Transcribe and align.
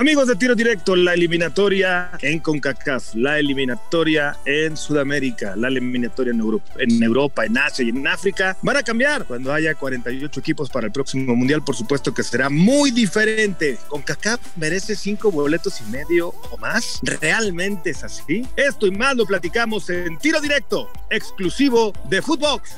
Amigos 0.00 0.28
de 0.28 0.34
Tiro 0.34 0.54
Directo, 0.54 0.96
la 0.96 1.12
eliminatoria 1.12 2.12
en 2.22 2.38
CONCACAF, 2.38 3.16
la 3.16 3.38
eliminatoria 3.38 4.34
en 4.46 4.74
Sudamérica, 4.74 5.54
la 5.56 5.68
eliminatoria 5.68 6.32
en 6.32 6.40
Europa, 6.40 6.72
en 6.78 7.02
Europa, 7.02 7.44
en 7.44 7.58
Asia 7.58 7.84
y 7.84 7.90
en 7.90 8.06
África 8.06 8.56
van 8.62 8.78
a 8.78 8.82
cambiar 8.82 9.26
cuando 9.26 9.52
haya 9.52 9.74
48 9.74 10.40
equipos 10.40 10.70
para 10.70 10.86
el 10.86 10.92
próximo 10.92 11.36
mundial. 11.36 11.62
Por 11.62 11.76
supuesto 11.76 12.14
que 12.14 12.22
será 12.22 12.48
muy 12.48 12.92
diferente. 12.92 13.76
CONCACAF 13.88 14.40
merece 14.56 14.96
cinco 14.96 15.30
boletos 15.30 15.82
y 15.82 15.90
medio 15.90 16.28
o 16.50 16.56
más. 16.56 17.00
¿Realmente 17.02 17.90
es 17.90 18.02
así? 18.02 18.46
Esto 18.56 18.86
y 18.86 18.92
más 18.92 19.14
lo 19.16 19.26
platicamos 19.26 19.90
en 19.90 20.16
Tiro 20.16 20.40
Directo, 20.40 20.90
exclusivo 21.10 21.92
de 22.08 22.22
Footbox. 22.22 22.70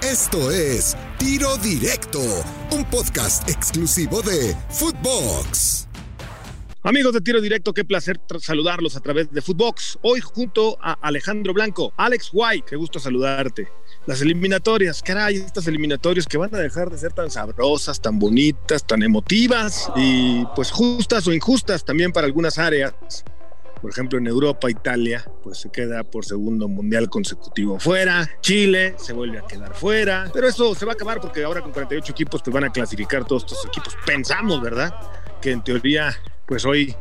Esto 0.00 0.52
es 0.52 0.96
Tiro 1.18 1.56
Directo, 1.56 2.22
un 2.70 2.84
podcast 2.84 3.48
exclusivo 3.48 4.22
de 4.22 4.54
Footbox. 4.70 5.85
Amigos 6.86 7.12
de 7.12 7.20
Tiro 7.20 7.40
Directo, 7.40 7.74
qué 7.74 7.84
placer 7.84 8.20
saludarlos 8.38 8.94
a 8.94 9.00
través 9.00 9.28
de 9.32 9.42
Footbox. 9.42 9.98
Hoy 10.02 10.20
junto 10.20 10.78
a 10.80 10.92
Alejandro 10.92 11.52
Blanco, 11.52 11.92
Alex 11.96 12.30
White, 12.32 12.64
qué 12.68 12.76
gusto 12.76 13.00
saludarte. 13.00 13.66
Las 14.06 14.22
eliminatorias, 14.22 15.02
caray, 15.02 15.34
estas 15.34 15.66
eliminatorias 15.66 16.26
que 16.26 16.38
van 16.38 16.54
a 16.54 16.58
dejar 16.58 16.88
de 16.88 16.96
ser 16.96 17.12
tan 17.12 17.28
sabrosas, 17.28 18.00
tan 18.00 18.20
bonitas, 18.20 18.86
tan 18.86 19.02
emotivas 19.02 19.90
y 19.96 20.46
pues 20.54 20.70
justas 20.70 21.26
o 21.26 21.32
injustas 21.32 21.84
también 21.84 22.12
para 22.12 22.28
algunas 22.28 22.56
áreas. 22.56 22.94
Por 23.82 23.90
ejemplo, 23.90 24.20
en 24.20 24.28
Europa, 24.28 24.70
Italia, 24.70 25.28
pues 25.42 25.58
se 25.58 25.70
queda 25.70 26.04
por 26.04 26.24
segundo 26.24 26.68
mundial 26.68 27.10
consecutivo 27.10 27.80
fuera. 27.80 28.30
Chile 28.42 28.94
se 28.96 29.12
vuelve 29.12 29.40
a 29.40 29.42
quedar 29.42 29.74
fuera. 29.74 30.30
Pero 30.32 30.46
eso 30.46 30.72
se 30.76 30.86
va 30.86 30.92
a 30.92 30.94
acabar 30.94 31.20
porque 31.20 31.42
ahora 31.42 31.62
con 31.62 31.72
48 31.72 32.12
equipos 32.12 32.42
pues 32.44 32.54
van 32.54 32.62
a 32.62 32.70
clasificar 32.70 33.24
todos 33.24 33.42
estos 33.42 33.66
equipos. 33.66 33.96
Pensamos, 34.06 34.62
¿verdad? 34.62 34.94
Que 35.40 35.52
en 35.52 35.62
teoría 35.62 36.16
pues 36.46 36.64
hoy 36.64 36.94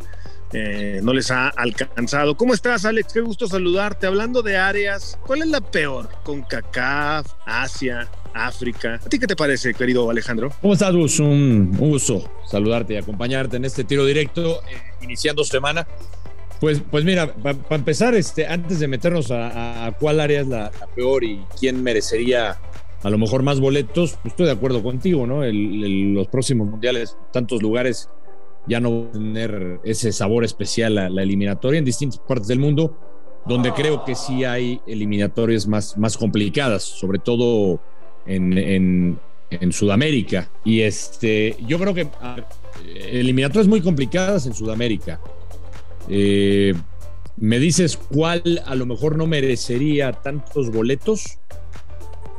eh, 0.54 1.00
no 1.04 1.14
les 1.14 1.32
ha 1.32 1.50
alcanzado. 1.50 2.36
¿Cómo 2.38 2.54
estás, 2.54 2.86
Alex? 2.86 3.14
Qué 3.14 3.22
gusto 3.22 3.48
saludarte. 3.48 4.08
Hablando 4.08 4.42
de 4.42 4.58
áreas, 4.58 5.20
¿cuál 5.26 5.42
es 5.42 5.48
la 5.48 5.62
peor? 5.62 6.10
¿Con 6.24 6.44
CACAF, 6.44 7.28
Asia, 7.46 8.10
África? 8.34 8.96
¿A 8.96 9.10
ti 9.10 9.20
qué 9.20 9.28
te 9.28 9.36
parece, 9.36 9.74
querido 9.74 10.10
Alejandro? 10.10 10.52
¿Cómo 10.62 10.74
estás, 10.74 10.96
Gus? 10.96 11.20
Un, 11.20 11.76
gusto 11.78 12.30
saludarte 12.50 12.94
y 12.94 12.98
acompañarte 12.98 13.58
en 13.58 13.66
este 13.66 13.84
tiro 13.84 14.06
directo, 14.06 14.62
eh, 14.64 14.82
iniciando 15.02 15.44
semana. 15.44 15.88
Pues, 16.60 16.82
pues 16.90 17.04
mira, 17.04 17.34
para 17.36 17.58
empezar, 17.72 18.16
este, 18.16 18.48
antes 18.48 18.80
de 18.80 18.88
meternos 18.88 19.30
a, 19.30 19.94
cuál 20.00 20.22
área 20.22 20.42
es 20.42 20.48
la, 20.48 20.72
peor 20.96 21.24
y 21.24 21.44
quién 21.60 21.84
merecería 21.84 22.58
a 23.04 23.10
lo 23.10 23.18
mejor 23.18 23.44
más 23.44 23.60
boletos, 23.60 24.18
pues 24.22 24.32
estoy 24.32 24.46
de 24.46 24.54
acuerdo 24.54 24.82
contigo, 24.82 25.28
¿no? 25.28 25.44
los 25.44 26.28
próximos 26.28 26.68
mundiales, 26.70 27.18
tantos 27.32 27.62
lugares 27.62 28.10
ya 28.68 28.80
no 28.80 29.04
va 29.04 29.10
a 29.10 29.12
tener 29.12 29.80
ese 29.84 30.12
sabor 30.12 30.44
especial 30.44 30.98
a 30.98 31.10
la 31.10 31.24
eliminatoria 31.24 31.80
en 31.80 31.86
distintas 31.86 32.20
partes 32.20 32.48
del 32.48 32.60
mundo, 32.60 32.98
donde 33.46 33.72
creo 33.74 34.04
que 34.04 34.16
sí 34.16 34.44
hay 34.44 34.82
eliminatorias 34.88 35.68
más, 35.68 35.98
más 35.98 36.18
complicadas, 36.18 36.84
sobre 36.84 37.20
todo 37.20 37.80
en, 38.26 39.20
Sudamérica. 39.72 40.50
Y 40.66 40.82
este, 40.82 41.56
yo 41.66 41.80
creo 41.80 41.94
que 41.94 42.08
eliminatorias 42.96 43.68
muy 43.68 43.82
complicadas 43.82 44.46
en 44.48 44.54
Sudamérica. 44.54 45.20
Eh, 46.10 46.74
¿Me 47.38 47.60
dices 47.60 47.98
cuál 47.98 48.62
a 48.66 48.76
lo 48.76 48.86
mejor 48.86 49.18
no 49.18 49.28
merecería 49.28 50.12
tantos 50.14 50.72
boletos? 50.72 51.38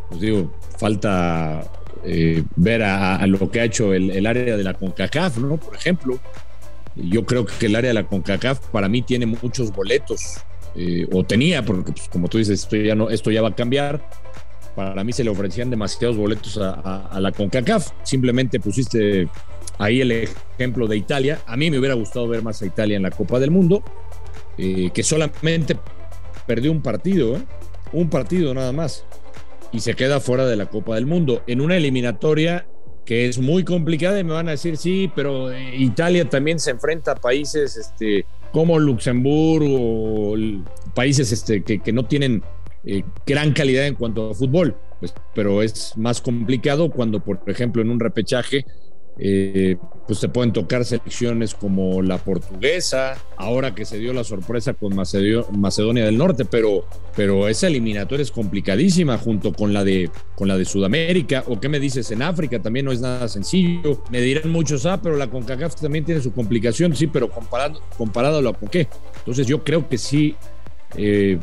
Pues 0.08 0.20
digo, 0.20 0.52
falta 0.78 1.70
eh, 2.04 2.42
ver 2.56 2.82
a, 2.82 3.26
lo 3.26 3.50
que 3.50 3.60
ha 3.60 3.64
hecho 3.64 3.94
el, 3.94 4.26
área 4.26 4.56
de 4.56 4.64
la 4.64 4.74
CONCACAF, 4.74 5.38
¿no? 5.38 5.56
Por 5.56 5.74
ejemplo, 5.74 6.18
yo 6.94 7.24
creo 7.24 7.46
que 7.46 7.66
el 7.66 7.76
área 7.76 7.88
de 7.88 7.94
la 7.94 8.06
CONCACAF 8.06 8.58
para 8.68 8.88
mí 8.88 9.02
tiene 9.02 9.26
muchos 9.26 9.72
boletos, 9.72 10.38
eh, 10.74 11.06
o 11.12 11.24
tenía, 11.24 11.64
porque 11.64 11.92
pues, 11.92 12.08
como 12.08 12.28
tú 12.28 12.38
dices, 12.38 12.60
esto 12.60 12.76
ya, 12.76 12.94
no, 12.94 13.10
esto 13.10 13.30
ya 13.30 13.42
va 13.42 13.48
a 13.48 13.54
cambiar. 13.54 14.08
Para 14.74 15.02
mí 15.04 15.12
se 15.12 15.24
le 15.24 15.30
ofrecían 15.30 15.70
demasiados 15.70 16.18
boletos 16.18 16.58
a, 16.58 17.18
la 17.18 17.32
CONCACAF. 17.32 17.92
Simplemente 18.02 18.60
pusiste 18.60 19.26
ahí 19.78 20.02
el 20.02 20.12
ejemplo 20.12 20.86
de 20.86 20.98
Italia. 20.98 21.40
A 21.46 21.56
mí 21.56 21.70
me 21.70 21.78
hubiera 21.78 21.94
gustado 21.94 22.28
ver 22.28 22.42
más 22.42 22.60
a 22.60 22.66
Italia 22.66 22.96
en 22.96 23.02
la 23.02 23.10
Copa 23.10 23.38
del 23.40 23.50
Mundo, 23.50 23.82
eh, 24.58 24.90
que 24.92 25.02
solamente 25.02 25.78
perdió 26.46 26.70
un 26.72 26.82
partido, 26.82 27.38
un 27.92 28.10
partido 28.10 28.52
nada 28.52 28.72
más 28.72 29.06
y 29.76 29.80
se 29.80 29.94
queda 29.94 30.20
fuera 30.20 30.46
de 30.46 30.56
la 30.56 30.66
Copa 30.66 30.94
del 30.94 31.04
Mundo. 31.04 31.42
En 31.46 31.60
una 31.60 31.76
eliminatoria 31.76 32.66
que 33.04 33.28
es 33.28 33.38
muy 33.38 33.62
complicada 33.62 34.18
y 34.18 34.24
me 34.24 34.32
van 34.32 34.48
a 34.48 34.52
decir 34.52 34.78
sí, 34.78 35.12
pero 35.14 35.52
eh, 35.52 35.76
Italia 35.76 36.26
también 36.30 36.58
se 36.58 36.70
enfrenta 36.70 37.12
a 37.12 37.14
países 37.16 37.76
este, 37.76 38.24
como 38.52 38.78
Luxemburgo, 38.78 40.34
países 40.94 41.30
este, 41.30 41.62
que, 41.62 41.92
no 41.92 42.06
tienen 42.06 42.42
eh, 42.84 43.04
gran 43.26 43.52
calidad 43.52 43.86
en 43.86 43.96
cuanto 43.96 44.30
a 44.30 44.34
fútbol, 44.34 44.74
pues, 44.98 45.12
pero 45.34 45.62
es 45.62 45.92
más 45.96 46.22
complicado 46.22 46.90
cuando, 46.90 47.20
por 47.20 47.38
ejemplo, 47.46 47.82
en 47.82 47.90
un 47.90 48.00
repechaje 48.00 48.64
eh, 49.18 49.76
pues 50.06 50.18
se 50.18 50.28
pueden 50.28 50.52
tocar 50.52 50.84
selecciones 50.84 51.54
como 51.54 52.02
la 52.02 52.18
portuguesa, 52.18 53.16
ahora 53.36 53.74
que 53.74 53.84
se 53.84 53.98
dio 53.98 54.12
la 54.12 54.24
sorpresa 54.24 54.74
con 54.74 54.94
Macedonia 54.94 56.04
del 56.04 56.18
Norte, 56.18 56.44
pero, 56.44 56.84
pero 57.16 57.48
esa 57.48 57.66
eliminatoria 57.66 58.22
es 58.22 58.30
complicadísima 58.30 59.18
junto 59.18 59.52
con 59.52 59.72
la, 59.72 59.84
de, 59.84 60.10
con 60.36 60.48
la 60.48 60.56
de 60.56 60.64
Sudamérica, 60.64 61.44
o 61.48 61.58
qué 61.58 61.68
me 61.68 61.80
dices 61.80 62.10
en 62.10 62.22
África, 62.22 62.60
también 62.60 62.86
no 62.86 62.92
es 62.92 63.00
nada 63.00 63.26
sencillo, 63.28 64.02
me 64.10 64.20
dirán 64.20 64.50
muchos, 64.50 64.84
ah, 64.86 65.00
pero 65.02 65.16
la 65.16 65.28
CONCACAF 65.28 65.76
también 65.76 66.04
tiene 66.04 66.20
su 66.20 66.32
complicación, 66.32 66.94
sí, 66.94 67.06
pero 67.06 67.30
comparado, 67.30 67.80
comparado 67.96 68.38
a 68.38 68.42
lo 68.42 68.52
qué. 68.70 68.86
Entonces 69.18 69.46
yo 69.46 69.64
creo 69.64 69.88
que 69.88 69.98
sí, 69.98 70.36
eh, 70.96 71.38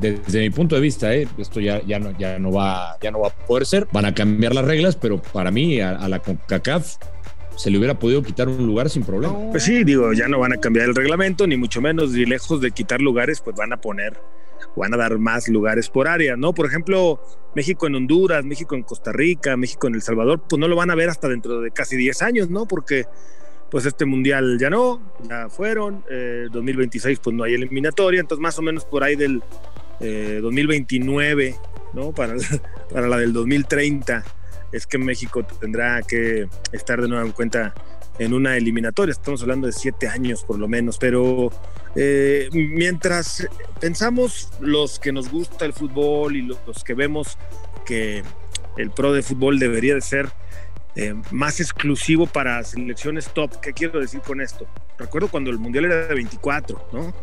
desde 0.00 0.40
mi 0.40 0.50
punto 0.50 0.74
de 0.74 0.80
vista, 0.80 1.14
eh, 1.14 1.26
esto 1.38 1.60
ya, 1.60 1.82
ya, 1.84 1.98
no, 1.98 2.16
ya, 2.18 2.38
no 2.38 2.52
va, 2.52 2.96
ya 3.02 3.10
no 3.10 3.20
va 3.20 3.28
a 3.28 3.30
poder 3.30 3.66
ser. 3.66 3.88
Van 3.92 4.04
a 4.04 4.14
cambiar 4.14 4.54
las 4.54 4.64
reglas, 4.64 4.96
pero 4.96 5.20
para 5.20 5.50
mí, 5.50 5.80
a 5.80 6.08
la 6.08 6.18
CONCACAF 6.20 6.96
se 7.56 7.70
le 7.70 7.78
hubiera 7.78 7.98
podido 7.98 8.22
quitar 8.22 8.48
un 8.48 8.66
lugar 8.66 8.88
sin 8.90 9.02
problema. 9.02 9.50
Pues 9.50 9.64
sí, 9.64 9.82
digo, 9.82 10.12
ya 10.12 10.28
no 10.28 10.38
van 10.38 10.52
a 10.52 10.58
cambiar 10.58 10.86
el 10.86 10.94
reglamento, 10.94 11.46
ni 11.46 11.56
mucho 11.56 11.80
menos, 11.80 12.14
y 12.14 12.26
lejos 12.26 12.60
de 12.60 12.70
quitar 12.70 13.00
lugares, 13.00 13.40
pues 13.40 13.56
van 13.56 13.72
a 13.72 13.80
poner, 13.80 14.18
van 14.76 14.92
a 14.94 14.96
dar 14.96 15.18
más 15.18 15.48
lugares 15.48 15.88
por 15.88 16.06
área, 16.06 16.36
¿no? 16.36 16.52
Por 16.52 16.66
ejemplo, 16.66 17.20
México 17.54 17.86
en 17.86 17.94
Honduras, 17.94 18.44
México 18.44 18.74
en 18.74 18.82
Costa 18.82 19.10
Rica, 19.12 19.56
México 19.56 19.88
en 19.88 19.94
El 19.94 20.02
Salvador, 20.02 20.42
pues 20.48 20.60
no 20.60 20.68
lo 20.68 20.76
van 20.76 20.90
a 20.90 20.94
ver 20.94 21.08
hasta 21.08 21.28
dentro 21.28 21.60
de 21.60 21.70
casi 21.70 21.96
10 21.96 22.22
años, 22.22 22.50
¿no? 22.50 22.66
Porque 22.66 23.06
pues 23.70 23.84
este 23.84 24.04
mundial 24.04 24.58
ya 24.60 24.70
no, 24.70 25.00
ya 25.28 25.48
fueron, 25.48 26.04
2026 26.52 27.18
eh, 27.18 27.20
pues 27.22 27.34
no 27.34 27.42
hay 27.42 27.54
eliminatoria, 27.54 28.20
entonces 28.20 28.40
más 28.40 28.58
o 28.58 28.62
menos 28.62 28.84
por 28.84 29.02
ahí 29.02 29.16
del 29.16 29.42
2029, 29.98 31.48
eh, 31.48 31.56
¿no? 31.94 32.12
Para, 32.12 32.34
para 32.92 33.08
la 33.08 33.16
del 33.16 33.32
2030 33.32 34.22
es 34.76 34.86
que 34.86 34.98
México 34.98 35.44
tendrá 35.44 36.02
que 36.02 36.48
estar 36.70 37.00
de 37.00 37.08
nuevo 37.08 37.24
en 37.24 37.32
cuenta 37.32 37.74
en 38.18 38.34
una 38.34 38.56
eliminatoria. 38.56 39.12
Estamos 39.12 39.40
hablando 39.42 39.66
de 39.66 39.72
siete 39.72 40.06
años 40.06 40.44
por 40.44 40.58
lo 40.58 40.68
menos, 40.68 40.98
pero 40.98 41.50
eh, 41.94 42.48
mientras 42.52 43.48
pensamos 43.80 44.50
los 44.60 44.98
que 44.98 45.12
nos 45.12 45.30
gusta 45.30 45.64
el 45.64 45.72
fútbol 45.72 46.36
y 46.36 46.42
los 46.42 46.84
que 46.84 46.94
vemos 46.94 47.38
que 47.86 48.22
el 48.76 48.90
pro 48.90 49.12
de 49.12 49.22
fútbol 49.22 49.58
debería 49.58 49.94
de 49.94 50.02
ser 50.02 50.28
eh, 50.94 51.14
más 51.30 51.60
exclusivo 51.60 52.26
para 52.26 52.62
selecciones 52.62 53.28
top. 53.32 53.60
¿Qué 53.60 53.72
quiero 53.72 53.98
decir 54.00 54.20
con 54.20 54.42
esto? 54.42 54.66
Recuerdo 54.98 55.28
cuando 55.28 55.50
el 55.50 55.58
Mundial 55.58 55.86
era 55.86 56.06
de 56.06 56.14
24, 56.14 56.88
¿no? 56.92 57.14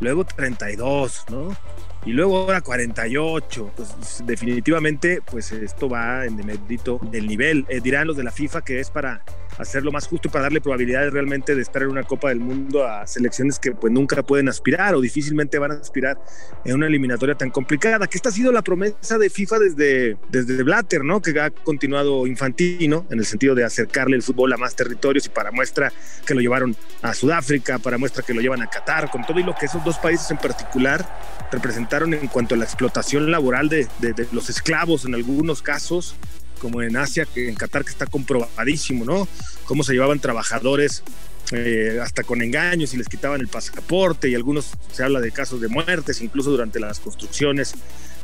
Luego 0.00 0.24
32, 0.24 1.24
¿no? 1.30 1.56
Y 2.04 2.12
luego 2.12 2.38
ahora 2.38 2.60
48. 2.60 3.72
Pues 3.76 4.22
definitivamente, 4.26 5.20
pues 5.22 5.52
esto 5.52 5.88
va 5.88 6.24
en 6.26 6.36
demérito 6.36 6.98
del 7.10 7.26
nivel. 7.26 7.64
Eh, 7.68 7.80
dirán 7.80 8.06
los 8.06 8.16
de 8.16 8.24
la 8.24 8.32
FIFA 8.32 8.62
que 8.62 8.80
es 8.80 8.90
para 8.90 9.24
hacerlo 9.58 9.92
más 9.92 10.06
justo 10.06 10.30
para 10.30 10.44
darle 10.44 10.60
probabilidades 10.60 11.12
realmente 11.12 11.54
de 11.54 11.62
estar 11.62 11.82
en 11.82 11.88
una 11.88 12.02
Copa 12.04 12.28
del 12.28 12.40
Mundo 12.40 12.86
a 12.86 13.06
selecciones 13.06 13.58
que 13.58 13.72
pues 13.72 13.92
nunca 13.92 14.22
pueden 14.22 14.48
aspirar 14.48 14.94
o 14.94 15.00
difícilmente 15.00 15.58
van 15.58 15.72
a 15.72 15.74
aspirar 15.74 16.18
en 16.64 16.74
una 16.74 16.86
eliminatoria 16.86 17.34
tan 17.34 17.50
complicada. 17.50 18.06
Que 18.06 18.18
esta 18.18 18.28
ha 18.28 18.32
sido 18.32 18.52
la 18.52 18.62
promesa 18.62 19.18
de 19.18 19.30
FIFA 19.30 19.58
desde, 19.58 20.16
desde 20.30 20.62
Blatter, 20.62 21.04
¿no? 21.04 21.20
Que 21.20 21.38
ha 21.40 21.50
continuado 21.50 22.26
infantino 22.26 23.06
en 23.10 23.18
el 23.18 23.26
sentido 23.26 23.54
de 23.54 23.64
acercarle 23.64 24.16
el 24.16 24.22
fútbol 24.22 24.52
a 24.52 24.56
más 24.56 24.74
territorios 24.76 25.26
y 25.26 25.28
para 25.28 25.50
muestra 25.50 25.92
que 26.26 26.34
lo 26.34 26.40
llevaron 26.40 26.76
a 27.02 27.14
Sudáfrica, 27.14 27.78
para 27.78 27.98
muestra 27.98 28.22
que 28.22 28.34
lo 28.34 28.40
llevan 28.40 28.62
a 28.62 28.68
Qatar, 28.68 29.10
con 29.10 29.24
todo 29.24 29.38
y 29.38 29.42
lo 29.42 29.54
que 29.54 29.66
esos 29.66 29.84
dos 29.84 29.98
países 29.98 30.30
en 30.30 30.38
particular 30.38 31.06
representaron 31.50 32.14
en 32.14 32.28
cuanto 32.28 32.54
a 32.54 32.58
la 32.58 32.64
explotación 32.64 33.30
laboral 33.30 33.68
de, 33.68 33.86
los 34.32 34.48
esclavos 34.48 35.04
en 35.04 35.14
algunos 35.14 35.62
casos, 35.62 36.16
como 36.62 36.80
en 36.80 36.96
Asia, 36.96 37.26
que 37.26 37.48
en 37.48 37.56
Qatar 37.56 37.84
que 37.84 37.90
está 37.90 38.06
comprobadísimo, 38.06 39.04
¿no? 39.04 39.26
Cómo 39.64 39.82
se 39.82 39.94
llevaban 39.94 40.20
trabajadores 40.20 41.02
eh, 41.50 41.98
hasta 42.00 42.22
con 42.22 42.40
engaños 42.40 42.94
y 42.94 42.98
les 42.98 43.08
quitaban 43.08 43.40
el 43.40 43.48
pasaporte 43.48 44.28
y 44.28 44.36
algunos 44.36 44.70
se 44.92 45.02
habla 45.02 45.20
de 45.20 45.32
casos 45.32 45.60
de 45.60 45.66
muertes, 45.66 46.20
incluso 46.20 46.52
durante 46.52 46.78
las 46.78 47.00
construcciones 47.00 47.74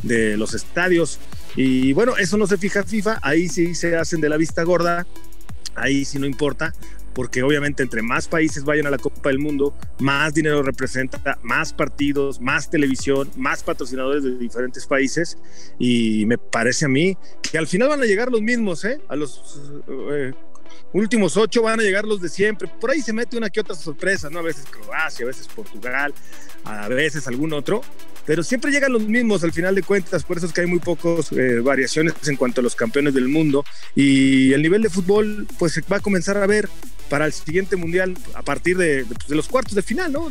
de 0.05 0.37
los 0.37 0.55
estadios. 0.55 1.19
Y 1.57 1.93
bueno, 1.95 2.17
eso 2.17 2.37
no 2.37 2.47
se 2.47 2.59
fija 2.59 2.85
FIFA, 2.85 3.19
ahí 3.23 3.49
sí 3.49 3.75
se 3.75 3.97
hacen 3.97 4.21
de 4.21 4.29
la 4.29 4.37
vista 4.37 4.63
gorda, 4.63 5.05
ahí 5.75 6.05
sí 6.05 6.21
no 6.21 6.27
importa, 6.27 6.73
porque 7.19 7.43
obviamente 7.43 7.83
entre 7.83 8.01
más 8.01 8.29
países 8.29 8.63
vayan 8.63 8.87
a 8.87 8.91
la 8.91 8.99
Copa 8.99 9.31
del 9.31 9.41
Mundo, 9.41 9.75
más 9.99 10.33
dinero 10.35 10.63
representa, 10.63 11.37
más 11.43 11.73
partidos, 11.73 12.41
más 12.41 12.71
televisión, 12.71 13.29
más 13.37 13.65
patrocinadores 13.65 14.23
de 14.23 14.39
diferentes 14.39 14.87
países 14.87 15.37
y 15.81 16.27
me 16.27 16.39
parece 16.39 16.85
a 16.85 16.89
mí 16.89 17.19
que 17.43 17.59
al 17.59 17.67
final 17.67 17.89
van 17.89 18.01
a 18.03 18.05
llegar 18.05 18.31
los 18.31 18.41
mismos, 18.41 18.85
¿eh? 18.85 19.01
A 19.09 19.17
los 19.17 19.59
eh, 19.89 20.33
últimos 20.93 21.37
ocho 21.37 21.63
van 21.63 21.81
a 21.81 21.83
llegar 21.83 22.05
los 22.05 22.23
de 22.23 22.29
siempre. 22.29 22.71
Por 22.81 22.93
ahí 22.93 23.03
se 23.03 23.13
mete 23.13 23.37
una 23.37 23.51
que 23.51 23.63
otra 23.63 23.75
sorpresa, 23.75 24.31
¿no? 24.31 24.39
A 24.39 24.43
veces 24.43 24.67
Croacia, 24.67 25.25
a 25.25 25.27
veces 25.27 25.49
Portugal, 25.49 26.15
a 26.63 26.87
veces 26.87 27.27
algún 27.27 27.53
otro, 27.53 27.81
pero 28.27 28.45
siempre 28.45 28.71
llegan 28.71 28.93
los 28.93 29.03
mismos 29.03 29.43
al 29.43 29.53
final 29.53 29.75
de 29.75 29.83
cuentas, 29.83 30.23
por 30.23 30.37
eso 30.37 30.47
es 30.47 30.53
que 30.53 30.61
hay 30.61 30.69
muy 30.69 30.79
pocas 30.79 31.33
eh, 31.33 31.59
variaciones 31.59 32.13
en 32.29 32.37
cuanto 32.37 32.61
a 32.61 32.63
los 32.63 32.77
campeones 32.77 33.13
del 33.13 33.27
mundo 33.27 33.65
y 33.97 34.53
el 34.53 34.63
nivel 34.63 34.83
de 34.83 34.91
fútbol 34.91 35.49
pues 35.59 35.73
se 35.73 35.81
va 35.91 35.97
a 35.97 36.01
comenzar 36.01 36.37
a 36.37 36.47
ver 36.47 36.69
para 37.09 37.27
el 37.27 37.33
siguiente 37.33 37.77
mundial 37.77 38.17
a 38.35 38.43
partir 38.43 38.77
de, 38.77 39.05
pues, 39.05 39.31
los 39.31 39.49
cuartos 39.49 39.75
de 39.75 39.83
final, 39.83 40.13
¿no? 40.13 40.29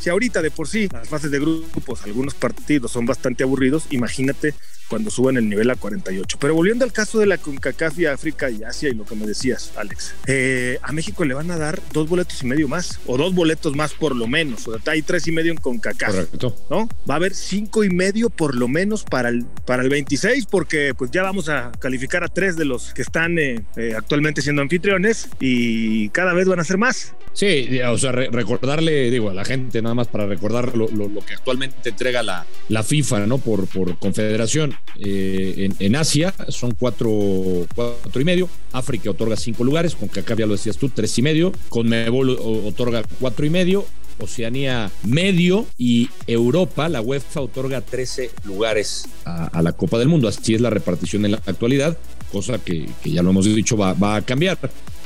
si 0.00 0.10
ahorita 0.10 0.42
de 0.42 0.50
por 0.50 0.68
sí 0.68 0.88
las 0.92 1.08
fases 1.08 1.30
de 1.30 1.38
grupos, 1.38 2.02
algunos 2.04 2.34
partidos 2.34 2.92
son 2.92 3.06
bastante 3.06 3.44
aburridos, 3.44 3.86
imagínate 3.90 4.54
cuando 4.88 5.10
suban 5.10 5.36
el 5.36 5.48
nivel 5.48 5.70
a 5.70 5.76
48. 5.76 6.38
Pero 6.40 6.54
volviendo 6.54 6.84
al 6.84 6.92
caso 6.92 7.18
de 7.18 7.26
la 7.26 7.38
CONCACAF 7.38 7.98
y 7.98 8.06
África 8.06 8.50
y 8.50 8.62
Asia 8.62 8.88
y 8.88 8.94
lo 8.94 9.04
que 9.04 9.14
me 9.14 9.26
decías, 9.26 9.72
Alex, 9.76 10.14
eh, 10.26 10.78
a 10.82 10.92
México 10.92 11.24
le 11.24 11.34
van 11.34 11.50
a 11.50 11.56
dar 11.56 11.80
dos 11.92 12.08
boletos 12.08 12.42
y 12.42 12.46
medio 12.46 12.68
más, 12.68 13.00
o 13.06 13.16
dos 13.16 13.34
boletos 13.34 13.74
más 13.74 13.92
por 13.92 14.14
lo 14.14 14.26
menos. 14.26 14.66
O 14.68 14.78
sea, 14.78 14.92
hay 14.92 15.02
tres 15.02 15.26
y 15.26 15.32
medio 15.32 15.52
en 15.52 15.58
CONCACAF. 15.58 16.10
Correcto. 16.10 16.56
¿No? 16.70 16.88
Va 17.08 17.14
a 17.14 17.16
haber 17.16 17.34
cinco 17.34 17.84
y 17.84 17.90
medio 17.90 18.30
por 18.30 18.54
lo 18.54 18.68
menos 18.68 19.04
para 19.04 19.28
el, 19.28 19.44
para 19.64 19.82
el 19.82 19.88
26, 19.88 20.46
porque 20.46 20.94
pues 20.96 21.10
ya 21.10 21.22
vamos 21.22 21.48
a 21.48 21.72
calificar 21.78 22.24
a 22.24 22.28
tres 22.28 22.56
de 22.56 22.64
los 22.64 22.94
que 22.94 23.02
están 23.02 23.38
eh, 23.38 23.64
eh, 23.76 23.94
actualmente 23.96 24.42
siendo 24.42 24.62
anfitriones 24.62 25.28
y 25.40 26.08
cada 26.10 26.32
vez 26.32 26.46
van 26.46 26.60
a 26.60 26.64
ser 26.64 26.78
más. 26.78 27.14
Sí, 27.32 27.80
o 27.82 27.98
sea, 27.98 28.12
recordarle, 28.12 29.10
digo, 29.10 29.28
a 29.30 29.34
la 29.34 29.44
gente, 29.44 29.82
nada 29.82 29.94
más 29.94 30.08
para 30.08 30.26
recordar 30.26 30.74
lo, 30.76 30.88
que 31.26 31.34
actualmente 31.34 31.90
entrega 31.90 32.22
la, 32.22 32.46
la 32.68 32.82
FIFA, 32.82 33.26
¿no? 33.26 33.38
Por, 33.38 33.66
por 33.66 33.98
confederación. 33.98 34.75
Eh, 34.98 35.68
en, 35.78 35.96
Asia 35.96 36.34
son 36.48 36.72
cuatro, 36.72 37.66
cuatro 37.74 38.20
y 38.20 38.24
medio. 38.24 38.48
África 38.72 39.10
otorga 39.10 39.36
cinco 39.36 39.64
lugares, 39.64 39.94
con 39.94 40.08
acá 40.08 40.34
ya 40.34 40.46
lo 40.46 40.52
decías 40.52 40.76
tú, 40.78 40.88
tres 40.88 41.16
y 41.18 41.22
medio. 41.22 41.52
Con 41.68 41.88
Mebol 41.88 42.30
otorga 42.30 43.02
cuatro 43.20 43.46
y 43.46 43.50
medio. 43.50 43.84
Oceanía 44.18 44.90
medio 45.02 45.66
y 45.76 46.08
Europa, 46.26 46.88
la 46.88 47.02
UEFA 47.02 47.42
otorga 47.42 47.82
13 47.82 48.30
lugares 48.44 49.06
a, 49.26 49.60
la 49.60 49.72
Copa 49.72 49.98
del 49.98 50.08
Mundo. 50.08 50.26
Así 50.26 50.54
es 50.54 50.62
la 50.62 50.70
repartición 50.70 51.26
en 51.26 51.32
la 51.32 51.42
actualidad, 51.44 51.98
cosa 52.32 52.58
que, 52.58 52.88
ya 53.04 53.22
lo 53.22 53.28
hemos 53.28 53.44
dicho 53.44 53.76
va, 53.76 53.92
va 53.92 54.16
a 54.16 54.22
cambiar. 54.22 54.58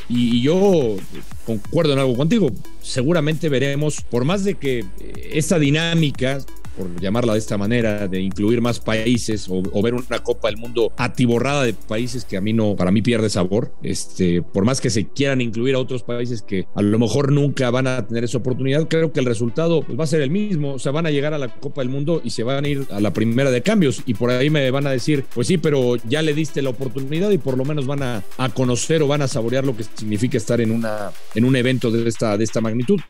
Y, 0.08 0.42
yo 0.42 0.96
concuerdo 1.44 1.92
en 1.92 1.98
algo 1.98 2.16
contigo. 2.16 2.52
Seguramente 2.82 3.48
veremos, 3.48 4.00
por 4.00 4.24
más 4.24 4.44
de 4.44 4.54
que 4.54 4.84
esta 5.32 5.58
dinámica 5.58 6.38
por 6.80 7.00
llamarla 7.00 7.34
de 7.34 7.38
esta 7.38 7.58
manera, 7.58 8.08
de 8.08 8.20
incluir 8.20 8.62
más 8.62 8.80
países 8.80 9.46
o, 9.50 9.82
ver 9.82 9.94
una 9.94 10.20
Copa 10.20 10.48
del 10.48 10.56
Mundo 10.56 10.92
atiborrada 10.96 11.64
de 11.64 11.74
países 11.74 12.24
que 12.24 12.36
a 12.36 12.40
mí 12.40 12.52
no, 12.52 12.74
para 12.74 12.90
mí 12.90 13.02
pierde 13.02 13.28
sabor. 13.28 13.72
Este, 13.82 14.40
por 14.40 14.64
más 14.64 14.80
que 14.80 14.88
se 14.88 15.08
quieran 15.08 15.40
incluir 15.40 15.74
a 15.74 15.78
otros 15.78 16.02
países 16.02 16.42
que 16.42 16.66
a 16.74 16.82
lo 16.82 16.98
mejor 16.98 17.32
nunca 17.32 17.70
van 17.70 17.86
a 17.86 18.06
tener 18.06 18.24
esa 18.24 18.38
oportunidad, 18.38 18.88
creo 18.88 19.12
que 19.12 19.20
el 19.20 19.26
resultado 19.26 19.82
pues, 19.82 19.98
va 19.98 20.04
a 20.04 20.06
ser 20.06 20.22
el 20.22 20.30
mismo. 20.30 20.74
O 20.74 20.78
sea, 20.78 20.92
van 20.92 21.06
a 21.06 21.10
llegar 21.10 21.34
a 21.34 21.38
la 21.38 21.48
Copa 21.48 21.82
del 21.82 21.90
Mundo 21.90 22.22
y 22.24 22.30
se 22.30 22.42
van 22.42 22.64
a 22.64 22.68
ir 22.68 22.86
a 22.90 23.00
la 23.00 23.12
primera 23.12 23.50
de 23.50 23.62
cambios. 23.62 24.02
Y 24.06 24.14
por 24.14 24.30
ahí 24.30 24.48
me 24.48 24.70
van 24.70 24.86
a 24.86 24.90
decir, 24.90 25.24
pues 25.34 25.46
sí, 25.46 25.58
pero 25.58 25.96
ya 26.08 26.22
le 26.22 26.32
diste 26.32 26.62
la 26.62 26.70
oportunidad 26.70 27.30
y 27.30 27.38
por 27.38 27.58
lo 27.58 27.64
menos 27.64 27.86
van 27.86 28.02
a, 28.02 28.24
a 28.38 28.48
conocer 28.48 29.02
o 29.02 29.08
van 29.08 29.22
a 29.22 29.28
saborear 29.28 29.64
lo 29.64 29.76
que 29.76 29.84
significa 29.84 30.38
estar 30.38 30.60
en, 30.60 30.70
una, 30.70 31.10
en 31.34 31.44
un 31.44 31.56
evento 31.56 31.90
de 31.90 32.08
esta, 32.08 32.38
de 32.38 32.44
esta 32.44 32.60
magnitud. 32.60 33.00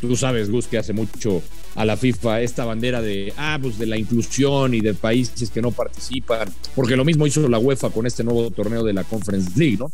Tú 0.00 0.16
sabes, 0.16 0.50
Gus, 0.50 0.66
que 0.66 0.78
hace 0.78 0.92
mucho 0.92 1.42
a 1.74 1.84
la 1.84 1.96
FIFA 1.96 2.42
esta 2.42 2.64
bandera 2.64 3.00
de, 3.00 3.32
ah, 3.36 3.58
pues 3.60 3.78
de 3.78 3.86
la 3.86 3.96
inclusión 3.96 4.74
y 4.74 4.80
de 4.80 4.94
países 4.94 5.50
que 5.50 5.62
no 5.62 5.70
participan, 5.70 6.48
porque 6.74 6.96
lo 6.96 7.04
mismo 7.04 7.26
hizo 7.26 7.48
la 7.48 7.58
UEFA 7.58 7.90
con 7.90 8.06
este 8.06 8.24
nuevo 8.24 8.50
torneo 8.50 8.84
de 8.84 8.92
la 8.92 9.04
Conference 9.04 9.50
League, 9.56 9.78
¿no? 9.78 9.90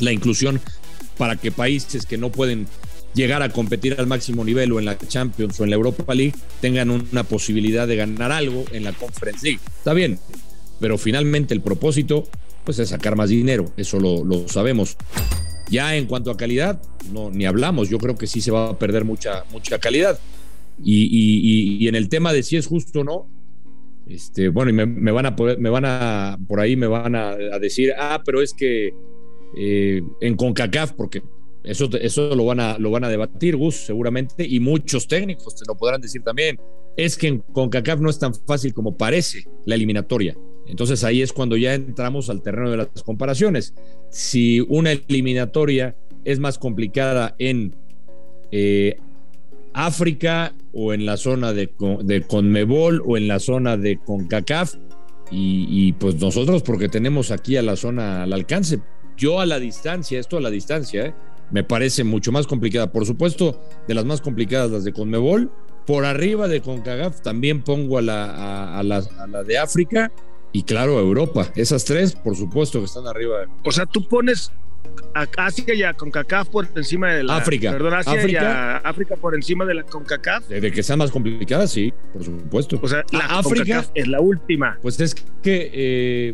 La 0.00 0.12
inclusión 0.12 0.60
para 1.16 1.36
que 1.36 1.52
países 1.52 2.06
que 2.06 2.18
no 2.18 2.30
pueden 2.30 2.66
llegar 3.14 3.42
a 3.42 3.50
competir 3.50 3.96
al 3.98 4.06
máximo 4.06 4.44
nivel 4.44 4.72
o 4.72 4.78
en 4.78 4.86
la 4.86 4.98
Champions 4.98 5.60
o 5.60 5.64
en 5.64 5.70
la 5.70 5.76
Europa 5.76 6.14
League 6.14 6.34
tengan 6.60 6.90
una 6.90 7.24
posibilidad 7.24 7.86
de 7.86 7.96
ganar 7.96 8.32
algo 8.32 8.64
en 8.72 8.84
la 8.84 8.92
Conference 8.92 9.44
League. 9.44 9.60
Está 9.78 9.92
bien, 9.92 10.18
pero 10.80 10.98
finalmente 10.98 11.54
el 11.54 11.60
propósito 11.60 12.28
pues 12.64 12.78
es 12.78 12.90
sacar 12.90 13.16
más 13.16 13.28
dinero, 13.28 13.72
eso 13.76 13.98
lo, 13.98 14.24
lo 14.24 14.48
sabemos. 14.48 14.96
Ya 15.68 15.96
en 15.96 16.06
cuanto 16.06 16.30
a 16.30 16.36
calidad, 16.36 16.82
no, 17.12 17.30
ni 17.30 17.46
hablamos. 17.46 17.88
Yo 17.88 17.98
creo 17.98 18.16
que 18.16 18.26
sí 18.26 18.40
se 18.42 18.50
va 18.50 18.70
a 18.70 18.78
perder 18.78 19.04
mucha, 19.04 19.44
mucha 19.50 19.78
calidad. 19.78 20.18
Y, 20.82 21.86
en 21.86 21.94
el 21.94 22.08
tema 22.08 22.32
de 22.32 22.42
si 22.42 22.56
es 22.56 22.66
justo 22.66 23.00
o 23.00 23.04
no, 23.04 23.28
este, 24.06 24.48
bueno, 24.48 24.70
y 24.70 24.86
me, 24.86 25.12
van 25.12 25.26
a 25.26 25.36
poder, 25.36 25.58
me 25.58 25.70
van 25.70 25.84
a, 25.86 26.38
por 26.48 26.60
ahí 26.60 26.76
me 26.76 26.86
van 26.86 27.14
a, 27.14 27.36
decir, 27.60 27.92
ah, 27.98 28.22
pero 28.24 28.42
es 28.42 28.52
que 28.52 28.92
eh, 29.56 30.02
en 30.20 30.36
CONCACAF, 30.36 30.92
porque 30.92 31.22
eso, 31.64 31.88
eso 32.00 32.34
lo, 32.34 32.44
van 32.44 32.60
a, 32.60 32.78
lo 32.78 32.90
van 32.90 33.04
a 33.04 33.08
debatir, 33.08 33.56
Gus, 33.56 33.76
seguramente, 33.76 34.46
y 34.46 34.60
muchos 34.60 35.06
técnicos 35.06 35.54
te 35.54 35.64
lo 35.66 35.76
podrán 35.76 36.00
decir 36.00 36.22
también. 36.22 36.58
Es 36.96 37.16
que 37.16 37.28
en 37.28 37.38
CONCACAF 37.38 38.00
no 38.00 38.10
es 38.10 38.18
tan 38.18 38.34
fácil 38.34 38.74
como 38.74 38.96
parece 38.96 39.44
la 39.64 39.76
eliminatoria. 39.76 40.36
Entonces 40.66 41.04
ahí 41.04 41.22
es 41.22 41.32
cuando 41.32 41.56
ya 41.56 41.74
entramos 41.74 42.30
al 42.30 42.42
terreno 42.42 42.70
de 42.70 42.76
las 42.78 43.02
comparaciones. 43.04 43.74
Si 44.10 44.60
una 44.60 44.92
eliminatoria 44.92 45.96
es 46.24 46.38
más 46.38 46.58
complicada 46.58 47.34
en 47.38 47.74
eh, 48.50 48.96
África 49.74 50.54
o 50.72 50.92
en 50.92 51.06
la 51.06 51.16
zona 51.16 51.52
de, 51.52 51.70
Conmebol 52.26 53.02
o 53.06 53.16
en 53.16 53.28
la 53.28 53.38
zona 53.38 53.76
de 53.76 53.98
CONCACAF, 53.98 54.74
y, 55.34 55.94
pues 55.94 56.16
nosotros 56.16 56.62
porque 56.62 56.90
tenemos 56.90 57.30
aquí 57.30 57.56
a 57.56 57.62
la 57.62 57.76
zona 57.76 58.24
al 58.24 58.34
alcance, 58.34 58.80
yo 59.16 59.40
a 59.40 59.46
la 59.46 59.58
distancia, 59.58 60.20
esto 60.20 60.36
a 60.36 60.42
la 60.42 60.50
distancia, 60.50 61.06
¿eh? 61.06 61.14
me 61.50 61.64
parece 61.64 62.04
mucho 62.04 62.32
más 62.32 62.46
complicada. 62.46 62.92
Por 62.92 63.06
supuesto, 63.06 63.62
de 63.88 63.94
las 63.94 64.04
más 64.04 64.20
complicadas 64.20 64.70
las 64.70 64.84
de 64.84 64.92
Conmebol, 64.92 65.50
por 65.86 66.04
arriba 66.04 66.48
de 66.48 66.60
CONCACAF 66.60 67.22
también 67.22 67.62
pongo 67.62 67.96
a 67.96 68.02
la, 68.02 68.78
a 68.78 68.82
la 68.82 69.02
de 69.42 69.58
África 69.58 70.12
y 70.52 70.64
claro, 70.64 71.00
Europa. 71.00 71.50
Esas 71.56 71.84
tres, 71.84 72.12
por 72.12 72.36
supuesto, 72.36 72.78
que 72.78 72.84
están 72.84 73.06
arriba. 73.06 73.46
O 73.64 73.72
sea, 73.72 73.86
tú 73.86 74.06
pones 74.06 74.50
a 74.50 74.71
Asia 75.14 75.74
y 75.74 75.82
a 75.82 75.92
CONCACAF 75.94 76.48
por 76.48 76.68
encima 76.74 77.12
de 77.12 77.24
la... 77.24 77.36
África. 77.36 77.72
Perdón, 77.72 77.94
Asia 77.94 78.12
África, 78.12 78.42
y 78.42 78.44
a 78.44 78.76
África 78.78 79.16
por 79.16 79.34
encima 79.34 79.64
de 79.64 79.74
la 79.74 79.82
CONCACAF. 79.82 80.48
De 80.48 80.72
que 80.72 80.82
sean 80.82 80.98
más 80.98 81.10
complicadas, 81.10 81.70
sí, 81.70 81.92
por 82.12 82.24
supuesto. 82.24 82.78
O 82.82 82.88
sea, 82.88 83.04
la 83.12 83.26
África 83.26 83.84
es 83.94 84.08
la 84.08 84.20
última. 84.20 84.78
Pues 84.80 85.00
es 85.00 85.14
que 85.14 85.70
eh, 85.72 86.32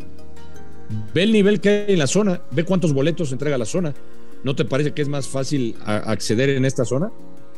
ve 1.14 1.23
el 1.23 1.32
nivel 1.32 1.61
que 1.61 1.68
hay 1.68 1.92
en 1.94 1.99
la 1.99 2.06
zona, 2.06 2.40
ve 2.50 2.64
cuántos 2.64 2.92
boletos 2.92 3.32
entrega 3.32 3.58
la 3.58 3.64
zona. 3.64 3.94
¿No 4.44 4.54
te 4.54 4.64
parece 4.64 4.92
que 4.92 5.02
es 5.02 5.08
más 5.08 5.26
fácil 5.26 5.75
acceder 5.84 6.50
en 6.50 6.64
esta 6.64 6.84
zona? 6.84 7.11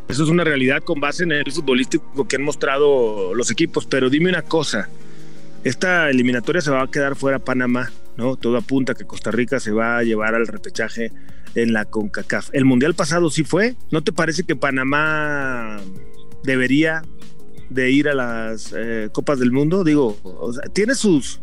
Eso 0.09 0.25
es 0.25 0.31
una 0.31 0.43
realidad 0.43 0.83
con 0.83 0.99
base 0.99 1.23
en 1.23 1.33
el 1.33 1.53
futbolístico 1.53 2.27
que 2.27 2.37
han 2.37 2.43
mostrado 2.43 3.35
los 3.35 3.51
equipos, 3.51 3.87
pero 3.87 4.11
dime 4.11 4.31
una 4.31 4.43
cosa, 4.43 4.89
esta 5.63 6.11
eliminatoria 6.11 6.61
se 6.61 6.71
va 6.71 6.83
a 6.83 6.91
quedar 6.91 7.15
fuera 7.15 7.39
Panamá, 7.39 7.93
Todo 8.41 8.57
apunta 8.57 8.95
que 8.95 9.05
Costa 9.05 9.31
Rica 9.31 9.61
se 9.61 9.73
va 9.73 9.99
a 9.99 10.03
llevar 10.03 10.35
al 10.35 10.47
repechaje 10.47 11.13
en 11.55 11.73
la 11.73 11.85
CONCACAF. 11.85 12.51
El 12.53 12.65
mundial 12.65 12.95
pasado 12.95 13.31
sí 13.31 13.45
fue. 13.45 13.77
¿No 13.91 14.03
te 14.03 14.13
parece 14.13 14.45
que 14.45 14.57
Panamá 14.57 15.79
debería 16.45 17.03
de 17.71 17.91
ir 17.91 18.09
a 18.09 18.15
las 18.15 18.75
eh, 18.77 19.09
Copas 19.13 19.39
del 19.39 19.53
Mundo? 19.53 19.85
Digo, 19.85 20.19
tiene 20.73 20.95
sus, 20.95 21.41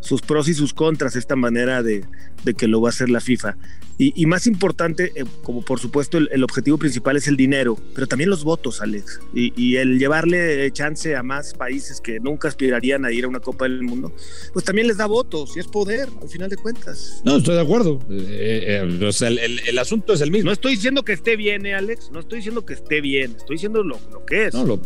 sus 0.00 0.20
pros 0.22 0.48
y 0.48 0.54
sus 0.54 0.74
contras 0.74 1.16
esta 1.16 1.36
manera 1.36 1.82
de, 1.82 2.04
de 2.44 2.54
que 2.54 2.68
lo 2.68 2.80
va 2.80 2.88
a 2.88 2.90
hacer 2.90 3.10
la 3.10 3.20
FIFA. 3.20 3.56
Y, 4.00 4.26
más 4.26 4.46
importante, 4.46 5.10
eh, 5.16 5.24
como 5.42 5.62
por 5.62 5.80
supuesto 5.80 6.18
el, 6.18 6.44
objetivo 6.44 6.78
principal 6.78 7.16
es 7.16 7.26
el 7.26 7.36
dinero, 7.36 7.76
pero 7.96 8.06
también 8.06 8.30
los 8.30 8.44
votos, 8.44 8.80
Alex. 8.80 9.20
Y, 9.34 9.74
el 9.74 9.98
llevarle 9.98 10.70
chance 10.70 11.16
a 11.16 11.24
más 11.24 11.52
países 11.52 12.00
que 12.00 12.20
nunca 12.20 12.46
aspirarían 12.46 13.04
a 13.04 13.10
ir 13.10 13.24
a 13.24 13.28
una 13.28 13.40
Copa 13.40 13.64
del 13.64 13.82
Mundo, 13.82 14.12
pues 14.52 14.64
también 14.64 14.86
les 14.86 14.98
da 14.98 15.06
votos 15.06 15.56
y 15.56 15.60
es 15.60 15.66
poder, 15.66 16.08
al 16.22 16.28
final 16.28 16.48
de 16.48 16.56
cuentas. 16.56 17.22
No, 17.24 17.38
estoy 17.38 17.56
de 17.56 17.60
acuerdo. 17.60 17.98
Eh, 18.08 18.84
eh, 18.84 19.04
o 19.04 19.10
sea, 19.10 19.30
el, 19.30 19.78
asunto 19.78 20.12
es 20.12 20.20
el 20.20 20.30
mismo. 20.30 20.46
No 20.46 20.52
estoy 20.52 20.76
diciendo 20.76 21.02
que 21.02 21.14
esté 21.14 21.34
bien, 21.34 21.66
Alex. 21.66 22.12
No 22.12 22.20
estoy 22.20 22.38
diciendo 22.38 22.64
que 22.64 22.74
esté 22.74 23.00
bien. 23.00 23.34
Estoy 23.36 23.56
diciendo 23.56 23.82
lo, 23.82 23.98
lo 24.12 24.24
que 24.24 24.46
es. 24.46 24.54
No, 24.54 24.64
lo, 24.64 24.80